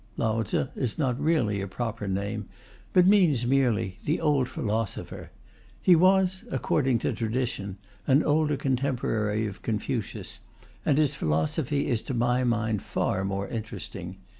[0.17, 2.49] "Lao Tze" is not really a proper name,
[2.91, 5.29] but means merely "the old philosopher."
[5.79, 7.77] He was (according to tradition)
[8.07, 10.39] an older contemporary of Confucius,
[10.83, 14.17] and his philosophy is to my mind far more interesting.